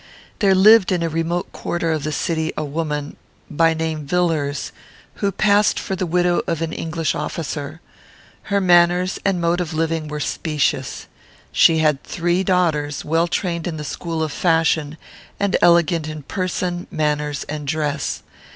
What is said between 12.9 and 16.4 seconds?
well trained in the school of fashion, and elegant in